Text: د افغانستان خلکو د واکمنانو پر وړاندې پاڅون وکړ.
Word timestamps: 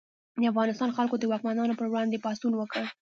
د 0.39 0.43
افغانستان 0.51 0.89
خلکو 0.97 1.15
د 1.19 1.23
واکمنانو 1.31 1.77
پر 1.79 1.87
وړاندې 1.89 2.21
پاڅون 2.25 2.53
وکړ. 2.57 2.83